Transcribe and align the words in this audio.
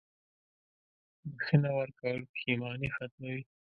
•بښنه 1.35 1.69
ورکول 1.79 2.17
پښېماني 2.33 2.89
ختموي. 2.95 3.41